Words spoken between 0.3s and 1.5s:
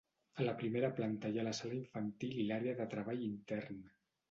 A la primera planta hi ha